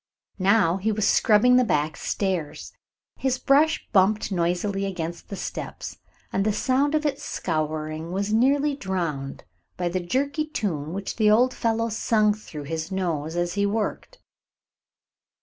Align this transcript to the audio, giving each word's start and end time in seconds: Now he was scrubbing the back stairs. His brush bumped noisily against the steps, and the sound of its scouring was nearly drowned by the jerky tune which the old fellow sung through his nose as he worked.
Now 0.39 0.77
he 0.77 0.91
was 0.91 1.07
scrubbing 1.07 1.57
the 1.57 1.63
back 1.63 1.95
stairs. 1.95 2.73
His 3.17 3.37
brush 3.37 3.87
bumped 3.93 4.31
noisily 4.31 4.87
against 4.87 5.29
the 5.29 5.35
steps, 5.35 5.99
and 6.33 6.43
the 6.43 6.51
sound 6.51 6.95
of 6.95 7.05
its 7.05 7.23
scouring 7.23 8.11
was 8.11 8.33
nearly 8.33 8.75
drowned 8.75 9.43
by 9.77 9.89
the 9.89 9.99
jerky 9.99 10.47
tune 10.47 10.91
which 10.93 11.17
the 11.17 11.29
old 11.29 11.53
fellow 11.53 11.89
sung 11.89 12.33
through 12.33 12.63
his 12.63 12.91
nose 12.91 13.35
as 13.35 13.53
he 13.53 13.67
worked. 13.67 14.17